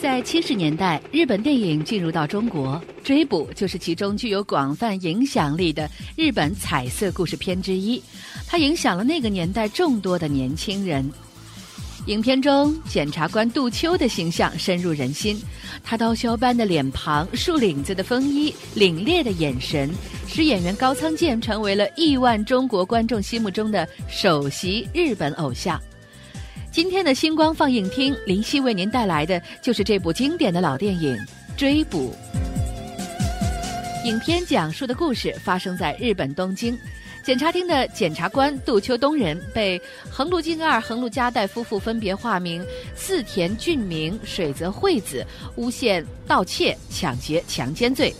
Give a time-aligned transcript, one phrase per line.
[0.00, 8.02] 在七十年代，日本电影进入到中国，《追捕》就是其中具有广泛影响力的日本彩色故事片之一。
[8.46, 11.06] 它影响了那个年代众多的年轻人。
[12.06, 15.38] 影片中，检察官杜秋的形象深入人心，
[15.84, 19.90] 他刀削般的脸庞、竖领子的风衣、凛冽的眼神，
[20.26, 25.78] 使演员高仓健成为了亿万中国观众心目中的首席日本偶像。
[26.72, 31.16] 今天的星光放映厅，林夕为您带来的就是这部经典的老电影
[31.56, 32.14] 《追捕》。
[34.06, 36.78] 影片讲述的故事发生在日本东京，
[37.24, 48.14] 检察厅的检察官杜秋东人被横路敬二、横路加代夫妇分别化名四田俊明、水泽惠子诬陷盗窃、抢劫、强奸罪。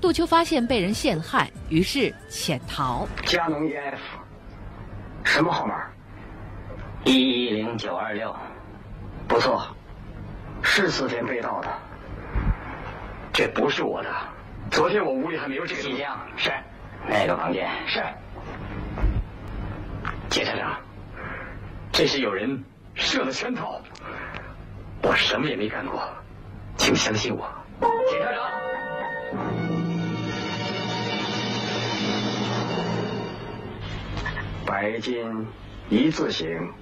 [0.00, 3.06] 杜秋发现被人陷害，于是潜逃。
[3.26, 3.98] 加农 EF，
[5.24, 5.74] 什么号码？
[7.04, 8.34] 一一零九二六，
[9.26, 9.66] 不错，
[10.62, 11.68] 是四天被盗的。
[13.32, 14.08] 这不是我的，
[14.70, 15.82] 昨天我屋里还没有这个。
[15.82, 16.52] 信箱是，
[17.08, 18.00] 那个房间是。
[20.30, 20.78] 检察长，
[21.90, 22.62] 这是有人
[22.94, 23.80] 设的圈套，
[25.02, 26.08] 我什么也没干过，
[26.76, 27.52] 请相信我。
[28.08, 28.48] 检察长，
[34.64, 35.46] 白金
[35.88, 36.72] 一字形。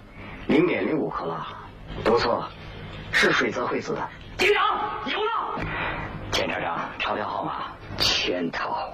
[0.50, 1.46] 零点零五克拉，
[2.02, 2.44] 不错，
[3.12, 4.08] 是水泽惠子的。
[4.36, 4.64] 警长
[5.06, 5.64] 有了，
[6.32, 7.68] 检察长，钞票号码，
[7.98, 8.92] 圈套，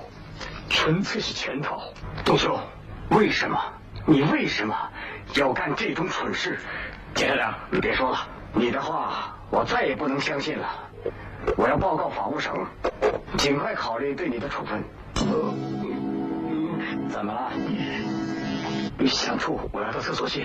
[0.69, 1.81] 纯粹是圈套。
[2.27, 2.61] 杜兄，
[3.09, 3.59] 为什么？
[4.05, 4.77] 你为什么
[5.37, 6.61] 要干这种蠢事？
[7.15, 8.19] 检察长，你别说了，
[8.53, 10.69] 你的话我再也不能相信了。
[11.57, 12.55] 我要报告法务省，
[13.39, 14.85] 尽快考虑对你的处分。
[17.09, 17.51] 怎么了？
[19.07, 20.45] 想吐，我要到厕所去。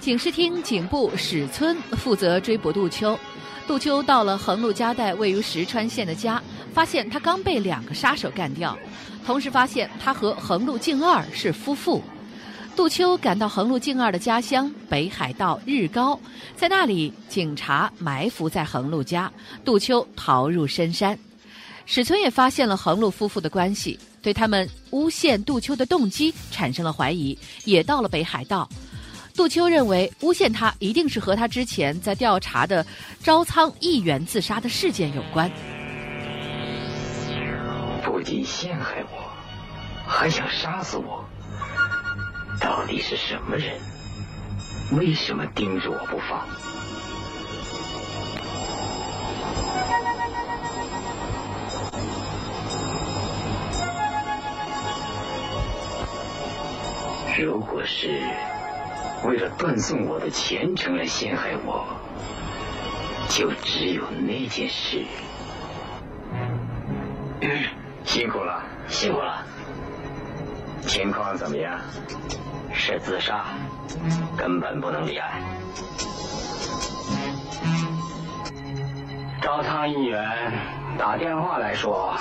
[0.00, 3.18] 警视厅警部史村负责追捕杜秋。
[3.66, 6.42] 杜秋到了横路加代位于石川县的家，
[6.72, 8.74] 发现他刚被两个杀手干掉，
[9.26, 12.02] 同时发现他和横路敬二是夫妇。
[12.74, 16.18] 杜秋赶到横路敬二的家乡北海道日高，
[16.56, 19.30] 在那里警察埋伏在横路家，
[19.62, 21.18] 杜秋逃入深山。
[21.84, 28.68] 史村也发现了横路夫妇的关系，对他们诬陷杜秋的动机产生了怀疑，也到了北海道。
[29.34, 32.84] 杜秋认为诬陷他一定是和他之前在调查的
[33.22, 35.50] 招仓议员自杀的事件有关。
[38.04, 39.30] 不仅陷害我，
[40.06, 41.24] 还想杀死我，
[42.60, 43.78] 到底是什么人？
[44.96, 46.44] 为什么盯着我不放？
[57.42, 58.20] 如果是……
[59.24, 61.84] 为了断送我的前程来陷害我，
[63.28, 65.04] 就只有那件事。
[68.04, 69.44] 辛苦了，辛苦了。
[70.82, 71.80] 情况怎么样？
[72.72, 73.46] 是自杀，
[74.36, 75.42] 根本不能立案。
[79.42, 80.52] 招仓议员
[80.96, 82.16] 打电话来说，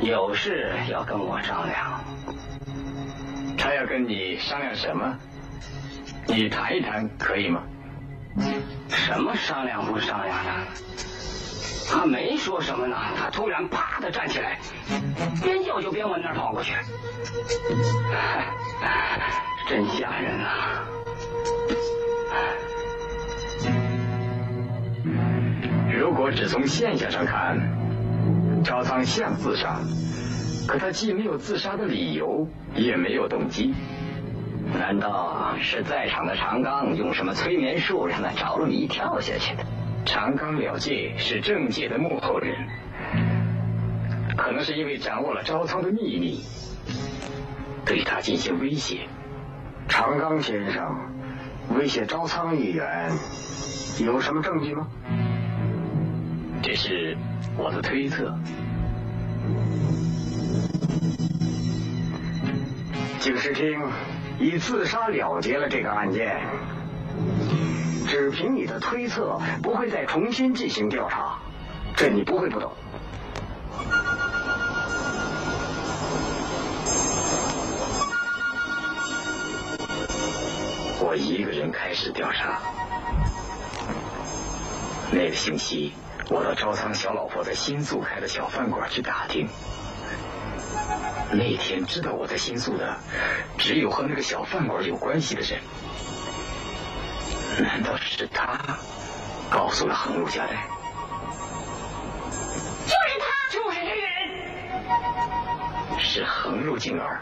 [0.00, 1.97] 有事要跟我商量。
[3.78, 5.16] 他要跟你商量什么？
[6.26, 7.62] 你谈一谈可以吗？
[8.88, 10.50] 什么商量不商量的？
[11.88, 14.58] 他没说什么呢，他突然啪的站起来，
[15.44, 16.74] 边叫就边往那儿跑过去，
[19.68, 20.84] 真吓人啊！
[25.96, 27.56] 如果只从现象上看，
[28.64, 29.78] 赵仓像自杀，
[30.68, 33.74] 可他既没有自杀的理由，也没有动机。
[34.74, 39.64] 难道是在场的长刚用什么催眠术让他着了迷跳下去的？
[40.04, 42.54] 长刚了界是政界的幕后人，
[44.36, 46.44] 可能是因为掌握了招仓的秘密，
[47.86, 49.08] 对他进行威胁。
[49.88, 50.94] 长刚先生
[51.78, 53.10] 威胁招仓议员，
[54.04, 54.86] 有什么证据吗？
[56.62, 57.16] 这是
[57.56, 58.38] 我的推测。
[63.28, 63.78] 警视厅
[64.40, 66.40] 以自杀了结了这个案件。
[68.08, 71.36] 只凭你的推测，不会再重新进行调查，
[71.94, 72.72] 这你不会不懂。
[80.98, 82.62] 我一个人开始调查。
[85.12, 85.92] 那个星期，
[86.30, 89.46] 我到招仓小老婆在新宿开的小饭馆去打听。
[91.30, 92.96] 那天知道我在新宿的，
[93.58, 95.60] 只有和那个小饭馆有关系的人。
[97.60, 98.58] 难道是他
[99.50, 100.56] 告诉了横路家人？
[102.86, 107.20] 就是他，就是这个人，是横路静儿。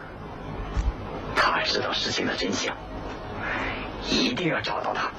[1.35, 2.77] 他知道事情的真相，
[4.09, 5.11] 一定要找到他。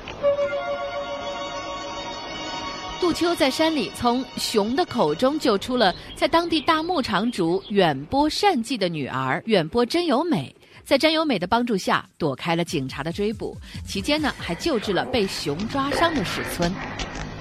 [2.99, 10.53] 杜秋在山里从熊的口中救出了在当地大牧场主远播善纪的女儿远播真由美。
[10.83, 13.55] 在詹由美的帮助下，躲开了警察的追捕。
[13.85, 16.71] 期间呢，还救治了被熊抓伤的史村。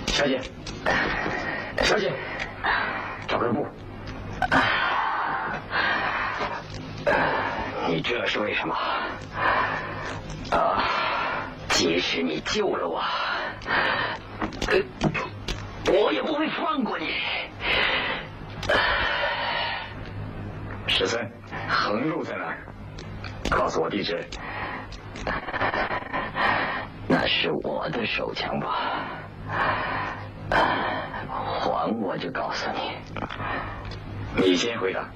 [0.08, 0.40] 小姐，
[1.82, 2.12] 小姐，
[3.26, 3.64] 找根布。
[7.88, 8.74] 你这是为什么？
[10.50, 10.84] 啊，
[11.70, 13.00] 即使你救了我，
[16.36, 17.14] 会放过你。
[20.86, 21.30] 十三，
[21.68, 22.58] 横路在哪儿？
[23.50, 24.22] 告诉我地址。
[27.08, 29.04] 那是我的手枪吧？
[30.50, 32.98] 还我就告诉你。
[34.36, 35.08] 你先回答。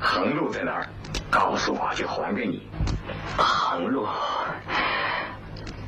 [0.00, 0.86] 横路在哪儿？
[1.30, 2.68] 告诉我就还给你。
[3.36, 4.06] 横路，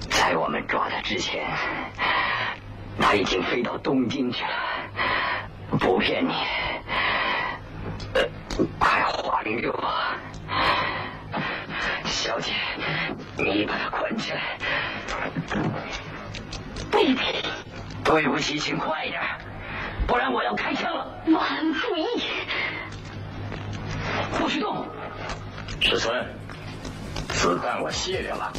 [0.08, 1.44] 在我们抓他之前，
[3.00, 4.50] 他已经飞到东京去了。
[5.78, 6.32] 不骗你，
[8.14, 8.22] 呃
[8.78, 9.84] 快还给我。
[12.04, 12.52] 小姐，
[13.36, 14.58] 你把他捆起来。
[18.04, 19.22] 对不起，请快一点，
[20.06, 21.06] 不然我要开枪了。
[21.28, 22.22] 万不义！
[24.38, 24.86] 不许动！
[25.80, 26.26] 石村，
[27.28, 28.52] 子弹我卸掉了。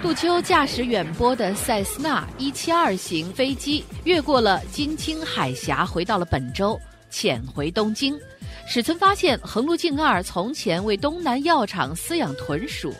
[0.00, 6.78] 杜秋驾驶远波的塞斯纳一七二型飞机，越过了金青海峡，回到了本州，
[7.10, 8.16] 潜回东京。
[8.64, 12.94] 史村发现横路静二从前为东南药厂饲养豚鼠，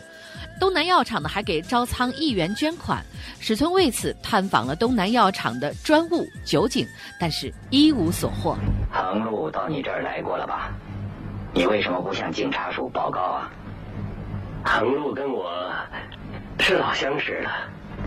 [0.59, 3.01] 东南药厂呢还给招仓议员捐款。
[3.39, 6.85] 史村为此探访了东南药厂的专务酒井，
[7.17, 8.57] 但是一无所获。
[8.91, 10.73] 横路到你这儿来过了吧？
[11.53, 13.51] 你为什么不向警察署报告啊？
[14.65, 15.49] 横路跟我
[16.59, 17.51] 是老相识了，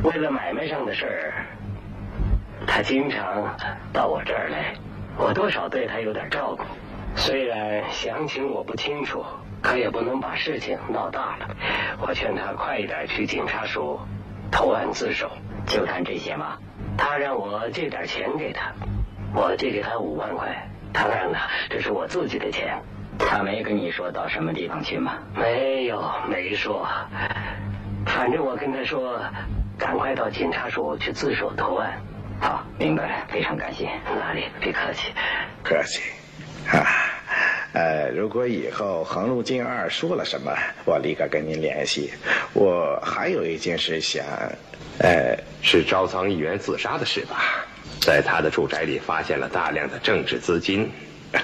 [0.04, 1.46] 为了买卖上的事儿，
[2.66, 3.56] 他经常
[3.92, 4.74] 到我这儿来，
[5.16, 6.64] 我多少对他有点照顾。
[7.16, 9.24] 虽然详情我不清楚，
[9.60, 11.56] 可也不能把事情闹大了。
[12.00, 14.00] 我劝他快一点去警察署
[14.50, 15.30] 投案自首。
[15.66, 16.58] 就谈这些吧？
[16.96, 18.72] 他让我借点钱给他，
[19.34, 20.68] 我借给他五万块。
[20.92, 21.38] 当然了，
[21.70, 22.82] 这是我自己的钱。
[23.18, 25.18] 他没跟你说到什么地方去吗？
[25.34, 26.86] 没有，没说。
[28.06, 29.20] 反正我跟他说，
[29.78, 32.00] 赶快到警察署去自首投案。
[32.40, 33.88] 好，明白了，非常感谢。
[34.18, 35.12] 哪里，别客气。
[35.62, 36.00] 客气。
[36.70, 36.86] 啊，
[37.72, 40.52] 呃，如果以后横路进二说了什么，
[40.84, 42.12] 我立刻跟您联系。
[42.52, 44.24] 我还有一件事想，
[44.98, 47.64] 呃，是招仓议员自杀的事吧？
[48.00, 50.90] 在他的住宅里发现了大量的政治资金，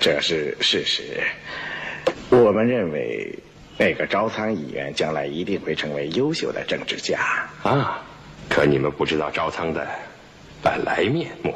[0.01, 1.23] 这是事实。
[2.31, 3.39] 我们认为，
[3.79, 7.21] 那个招仓议员将来一定会成为优秀的政治家
[7.63, 8.03] 啊。
[8.49, 9.87] 可你们不知道招仓的
[10.63, 11.55] 本来面目。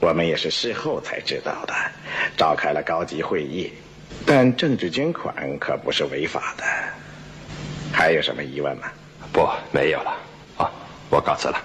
[0.00, 1.74] 我们也是事后才知道的，
[2.34, 3.70] 召开了高级会议，
[4.24, 6.64] 但政治捐款可不是违法的。
[7.92, 8.90] 还有什么疑问吗？
[9.30, 10.16] 不，没有了。
[10.56, 10.72] 啊，
[11.10, 11.62] 我告辞了。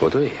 [0.00, 0.32] 不对呀，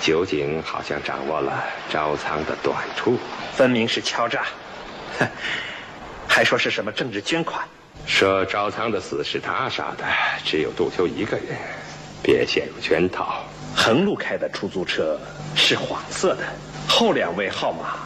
[0.00, 3.18] 酒井好像掌握了招仓的短处，
[3.52, 4.46] 分明是敲诈。
[5.18, 5.28] 哼，
[6.28, 7.66] 还说是什么政治捐款？
[8.06, 10.04] 说赵仓的死是他杀的，
[10.44, 11.56] 只有杜秋一个人，
[12.22, 13.44] 别陷入圈套。
[13.74, 15.18] 横路开的出租车
[15.54, 16.44] 是黄色的，
[16.88, 17.96] 后两位号码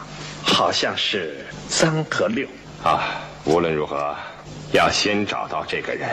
[0.42, 2.48] 好像是三和六。
[2.82, 4.16] 啊，无论如何，
[4.72, 6.08] 要先找到这个人，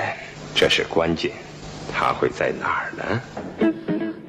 [0.53, 1.31] 这是关键。
[1.93, 3.21] 他会在哪儿呢？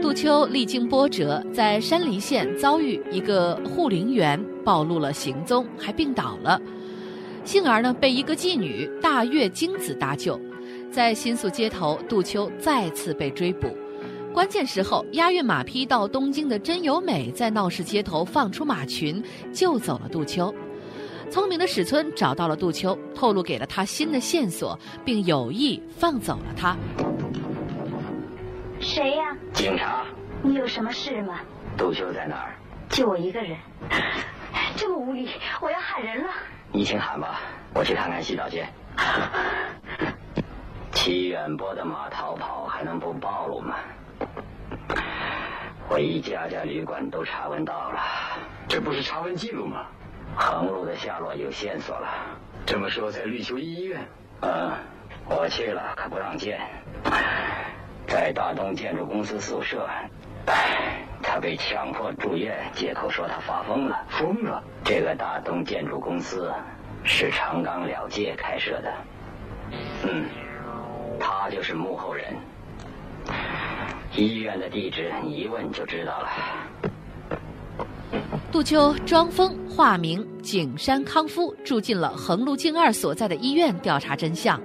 [0.01, 6.61] 杜秋历经波折，在山梨县遭遇一个护林员暴露了行踪，还病倒了。
[7.43, 10.39] 幸而呢，被一个妓女大月京子搭救。
[10.93, 13.75] 在新宿街头，杜秋再次被追捕。
[14.31, 20.55] 关键时候，押运马匹到东京的真由美在闹市街头放出马群，救走了杜秋。
[21.31, 26.77] 聪明的史村找到了杜秋，透露给了他新的线索，并有意放走了他。
[28.81, 29.35] 谁呀？
[29.55, 30.05] 警察。
[30.43, 31.41] 你有什么事吗？
[31.75, 32.55] 杜秋在哪儿？
[32.91, 33.57] 就我一个人。
[34.79, 35.29] 这么无理，
[35.61, 36.31] 我要喊人了。
[36.71, 37.41] 你请喊吧，
[37.75, 38.73] 我去看看洗澡间。
[40.93, 43.75] 齐远波的马逃跑还能不暴露吗？
[45.89, 48.01] 我一家家旅馆都查问到了，
[48.69, 49.87] 这不是查问记录吗？
[50.37, 52.09] 横路的下落有线索了。
[52.65, 54.07] 这么说，在绿球医院？
[54.43, 54.71] 嗯，
[55.27, 56.61] 我去了，可不让见。
[58.07, 59.89] 在大东建筑公司宿舍，
[61.39, 64.05] 他被强迫住院，借口说他发疯了。
[64.09, 64.61] 疯了？
[64.85, 66.53] 这个大东建筑公司
[67.05, 68.93] 是长冈了介开设的。
[70.03, 70.25] 嗯，
[71.21, 72.35] 他就是幕后人。
[74.17, 76.29] 医院的地址你一问就知道了。
[78.51, 84.61] 杜秋装疯化名景山康夫，住进了横路静二所在的医院调查真相。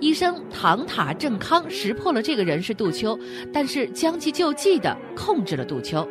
[0.00, 3.18] 医生唐塔正康识破了这个人是杜秋，
[3.52, 6.06] 但是将计就计的控制了杜秋。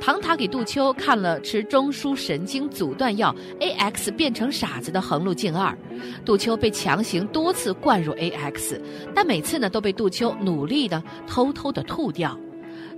[0.00, 5.76] 唐塔给杜秋看了吃中枢神经阻断药 AX 变成傻子的横路静二，
[6.24, 8.78] 杜秋被强行多次灌入 AX，
[9.14, 12.38] 但每次呢都被杜秋努力的偷偷的吐掉。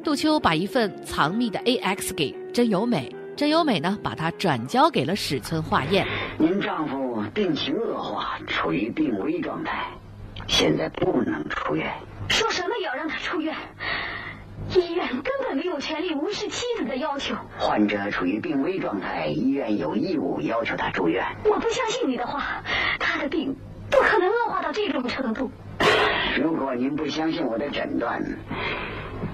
[0.03, 6.07] 杜秋把一份藏匿的 AX 给真由美，真由美呢把它转交给了史村化验。
[6.39, 9.87] 您丈夫病情恶化，处于病危状态，
[10.47, 11.93] 现在不能出院。
[12.29, 13.55] 说什么也要让他出院。
[14.75, 17.37] 医院根本没有权利无视妻子的要求。
[17.59, 21.25] 患者处于病危状态，医院有义务要求他住院。
[21.45, 22.63] 我不相信你的话，
[22.99, 23.55] 他的病
[23.91, 25.51] 不可能恶化到这种程度。
[26.41, 28.21] 如果您不相信我的诊断，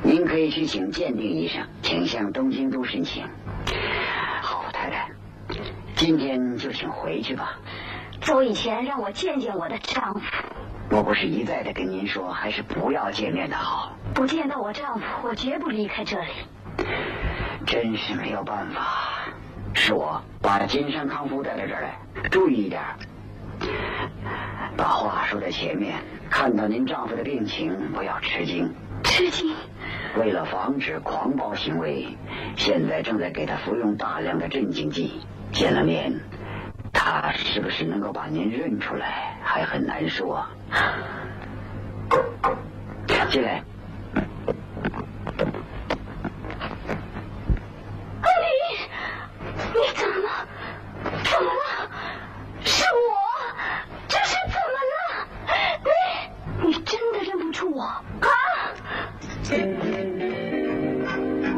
[0.02, 3.24] 您可以去请鉴定医生，请向东京都申请。
[4.42, 5.08] 好，太太，
[5.96, 7.58] 今天就请回去吧。
[8.22, 10.20] 走以前让我见见我的丈夫。
[10.90, 13.96] 我不是一再的跟您说，还是不要见面的好。
[14.14, 16.30] 不见到我丈夫，我绝不离开这里。
[17.66, 19.32] 真是没有办法，
[19.74, 21.98] 是我把金山康夫带到这儿来。
[22.30, 22.82] 注意一点，
[24.76, 25.96] 把话说在前面。
[26.30, 28.72] 看到您丈夫的病情，不要吃惊。
[29.02, 29.54] 吃惊？
[30.16, 32.06] 为了防止狂暴行为，
[32.56, 35.20] 现在正在给他服用大量的镇静剂。
[35.52, 36.20] 见了面。
[37.20, 40.46] 他是不是能够把您认出来还很难说。
[43.28, 43.62] 进来。
[48.22, 48.56] 阿姨
[49.74, 50.48] 你怎么了？
[51.22, 51.90] 怎么了？
[52.64, 53.12] 是我？
[54.08, 54.96] 这是怎么了
[56.62, 57.82] 你真的认不出我？
[57.82, 58.02] 啊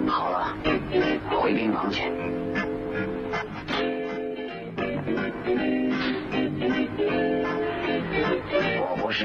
[0.08, 0.52] 好了
[1.30, 2.10] 回病房去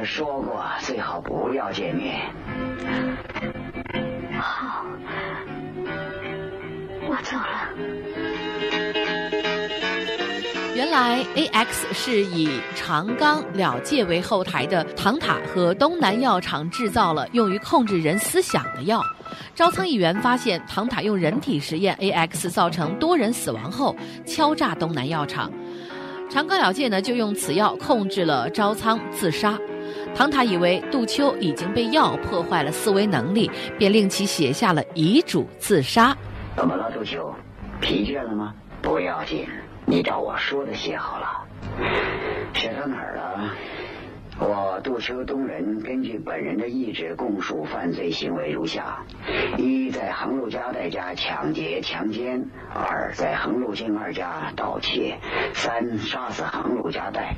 [0.03, 2.20] 说过最好不要见面。
[4.39, 4.86] 好，
[7.08, 7.70] 我走了。
[10.75, 19.03] 原来 AX 是以长冈了介为后台的唐塔和东南药厂制造了用于控制人思想的药。
[19.53, 23.94] 招仓议员发现唐塔用人体实验 AX 造成多人死亡后，
[24.25, 25.51] 敲诈东南药厂。
[26.29, 29.60] 长冈了介呢就用此药控制了招仓自杀。
[30.15, 36.15] 唐塔以为杜秋已经被药破坏了思维能力，便令其写下了遗嘱自杀。
[36.55, 37.34] 怎么了，杜秋？
[37.79, 38.53] 疲倦了吗？
[38.81, 39.48] 不要紧，
[39.86, 41.27] 你照我说的写好了。
[42.53, 43.53] 写到哪儿了？
[44.41, 49.03] 我杜秋东人根据本人的意志供述犯罪行为如下：
[49.58, 55.15] 一，在横路加代家抢劫、强奸；二，在横路静二家盗窃；
[55.53, 57.36] 三，杀死横路加代。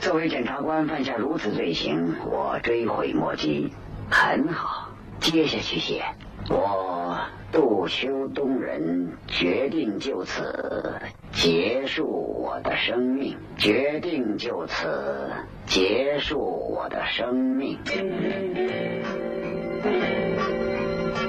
[0.00, 3.72] 作为检察官犯下如此罪行，我追悔莫及。
[4.08, 6.04] 很好，接下去写
[6.48, 7.07] 我。
[7.50, 11.00] 杜秋东人决定就此
[11.32, 12.06] 结束
[12.44, 15.30] 我的生命，决定就此
[15.66, 16.38] 结束
[16.74, 17.78] 我的生命。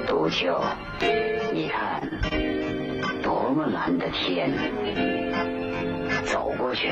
[0.05, 0.61] 杜秋，
[1.53, 2.03] 你看，
[3.23, 4.51] 多么蓝的天！
[6.25, 6.91] 走过去。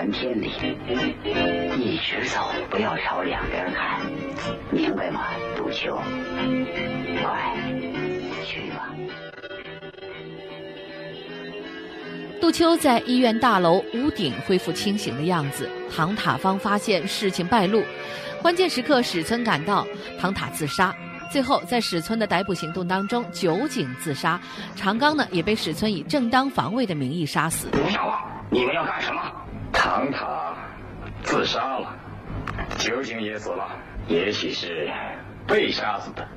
[0.00, 0.50] 三千里，
[1.76, 4.00] 一直走，不要朝两边看，
[4.70, 5.94] 明白吗，杜秋？
[7.22, 7.54] 快，
[8.42, 8.94] 去吧。
[12.40, 15.68] 杜秋在医院大楼屋顶恢复清醒的样子。
[15.94, 17.84] 唐塔方发现事情败露，
[18.40, 19.86] 关键时刻史村赶到，
[20.18, 20.96] 唐塔自杀。
[21.30, 24.40] 最后，在史村的逮捕行动当中，酒井自杀，
[24.74, 27.68] 长冈呢也被史村以正当防卫的名义杀死。
[28.48, 29.20] 你们要干什么？
[29.82, 30.54] 唐塔
[31.22, 31.96] 自杀了，
[32.76, 33.66] 酒井也死了，
[34.08, 34.90] 也许是
[35.48, 36.28] 被杀死的。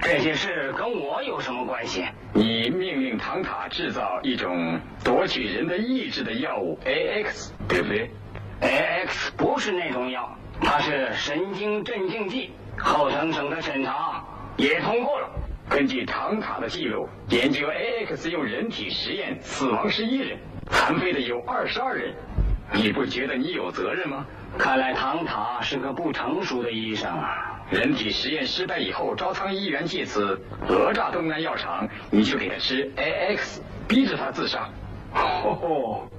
[0.00, 2.06] 这件事跟我有什么关系？
[2.32, 8.10] 你命令唐塔制造一种夺取人的意志的药物 AX，对不对
[8.62, 12.52] ？AX 不是那种药，它是神经镇静剂。
[12.78, 14.24] 后藤省的审查
[14.56, 15.28] 也通过了。
[15.68, 20.38] 根据唐塔的记录，研究 AX 用人体实验死亡十一人，
[20.70, 22.14] 残废的有二十二人。
[22.72, 24.26] 你不觉得你有责任吗？
[24.58, 27.54] 看来唐塔是个不成熟的医生啊。
[27.70, 34.68] 人体实验失败以后，招仓医员借此讹诈东南药厂，你就给他吃 AX，逼着他自杀。
[35.12, 36.10] 吼吼，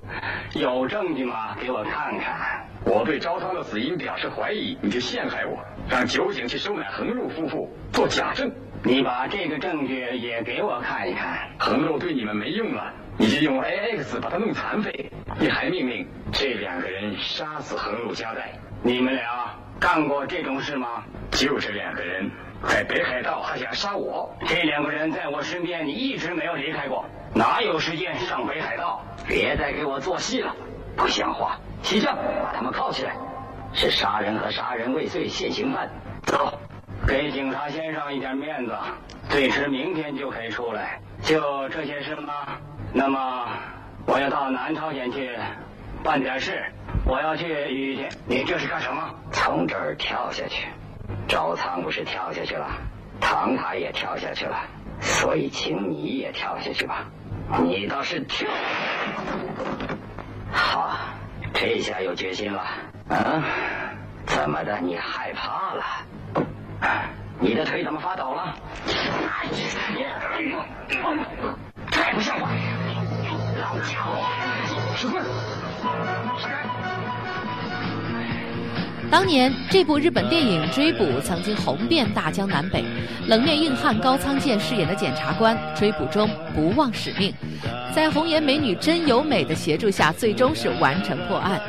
[0.53, 1.55] 有证据吗？
[1.59, 2.65] 给我看看。
[2.85, 5.57] 我对招仓的死因表示怀疑，你就陷害我，
[5.89, 8.51] 让酒井去收买横路夫妇做假证。
[8.83, 11.49] 你把这个证据也给我看一看。
[11.57, 15.11] 横路对你们没用了，你就用 AX 把他弄残废。
[15.39, 18.53] 你还命令这两个人杀死横路家代。
[18.81, 21.03] 你们俩干过这种事吗？
[21.31, 22.31] 就这两个人，
[22.67, 24.33] 在北海道还想杀我。
[24.47, 29.05] 这两个人在我身边，你一直没有离开过，哪有时间上北海道？
[29.27, 30.55] 别再给我做戏了，
[30.95, 31.59] 不像话！
[31.83, 33.15] 西将，把他们铐起来，
[33.73, 35.89] 是杀人和杀人未遂现行犯。
[36.23, 36.57] 走，
[37.07, 38.77] 给警察先生一点面子，
[39.29, 40.99] 最迟明天就可以出来。
[41.21, 42.33] 就这些事吗？
[42.93, 43.47] 那么
[44.05, 45.37] 我要到南朝鲜去
[46.03, 46.63] 办点事，
[47.05, 48.09] 我要去雨天。
[48.25, 49.13] 你这是干什么？
[49.31, 50.67] 从这儿跳下去。
[51.27, 52.67] 赵仓不是跳下去了，
[53.19, 54.59] 唐塔也跳下去了，
[54.99, 57.05] 所以请你也跳下去吧。
[57.63, 58.47] 你倒是跳！
[60.51, 60.97] 好。
[61.51, 62.63] 这下有决心了，
[63.09, 63.43] 嗯？
[64.27, 64.77] 怎么的？
[64.79, 65.83] 你害怕了？
[67.41, 68.53] 你的腿怎么发抖了？
[71.89, 72.49] 太不像话！
[73.61, 74.21] 老家伙，
[74.95, 75.23] 石棍！
[79.09, 82.83] 当年这部日本电影《追捕》曾经红遍大江南北，
[83.27, 87.33] 冷面硬汉高仓健饰演的检察官追捕中不忘使命。
[87.95, 91.59] 在红颜美女真由美的协助下，最终是完成破案。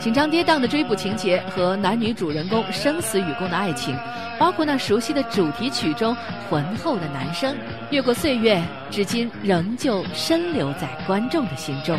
[0.00, 3.94] 紧张跌宕的追捕情节和男女主人公生死与共的爱情，
[4.38, 6.16] 包括那熟悉的主题曲中
[6.48, 7.54] 浑厚的男声，
[7.90, 11.98] 越过岁月，至今仍旧深留在观众的心中。